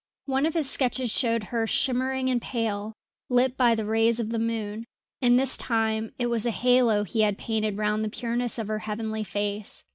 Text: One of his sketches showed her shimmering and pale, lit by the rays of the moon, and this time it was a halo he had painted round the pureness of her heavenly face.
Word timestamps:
One 0.25 0.47
of 0.47 0.55
his 0.55 0.67
sketches 0.67 1.11
showed 1.11 1.43
her 1.43 1.67
shimmering 1.67 2.27
and 2.27 2.41
pale, 2.41 2.91
lit 3.29 3.55
by 3.55 3.75
the 3.75 3.85
rays 3.85 4.19
of 4.19 4.29
the 4.29 4.39
moon, 4.39 4.83
and 5.21 5.39
this 5.39 5.55
time 5.57 6.11
it 6.17 6.25
was 6.25 6.43
a 6.47 6.49
halo 6.49 7.03
he 7.03 7.21
had 7.21 7.37
painted 7.37 7.77
round 7.77 8.03
the 8.03 8.09
pureness 8.09 8.57
of 8.57 8.67
her 8.67 8.79
heavenly 8.79 9.23
face. 9.23 9.83